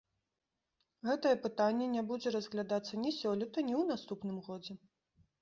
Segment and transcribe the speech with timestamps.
[1.09, 4.73] Гэтае пытанне не будзе разглядацца ні сёлета, ні ў наступным годзе.